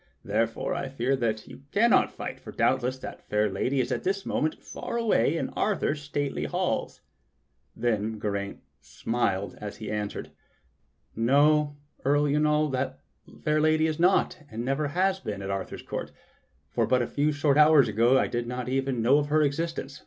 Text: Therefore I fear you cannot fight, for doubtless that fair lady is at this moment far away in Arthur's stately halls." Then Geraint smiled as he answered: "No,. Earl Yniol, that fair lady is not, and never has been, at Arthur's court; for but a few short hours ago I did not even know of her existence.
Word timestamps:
Therefore 0.25 0.73
I 0.73 0.89
fear 0.89 1.13
you 1.45 1.61
cannot 1.71 2.11
fight, 2.11 2.39
for 2.39 2.51
doubtless 2.51 2.97
that 2.97 3.21
fair 3.29 3.47
lady 3.51 3.79
is 3.79 3.91
at 3.91 4.03
this 4.03 4.25
moment 4.25 4.55
far 4.57 4.97
away 4.97 5.37
in 5.37 5.49
Arthur's 5.49 6.01
stately 6.01 6.45
halls." 6.45 7.01
Then 7.75 8.19
Geraint 8.19 8.61
smiled 8.79 9.55
as 9.61 9.77
he 9.77 9.91
answered: 9.91 10.31
"No,. 11.15 11.75
Earl 12.03 12.23
Yniol, 12.23 12.71
that 12.71 12.97
fair 13.43 13.61
lady 13.61 13.85
is 13.85 13.99
not, 13.99 14.39
and 14.49 14.65
never 14.65 14.87
has 14.87 15.19
been, 15.19 15.43
at 15.43 15.51
Arthur's 15.51 15.83
court; 15.83 16.11
for 16.67 16.87
but 16.87 17.03
a 17.03 17.07
few 17.07 17.31
short 17.31 17.59
hours 17.59 17.87
ago 17.87 18.17
I 18.17 18.25
did 18.25 18.47
not 18.47 18.67
even 18.67 19.03
know 19.03 19.19
of 19.19 19.27
her 19.27 19.43
existence. 19.43 19.99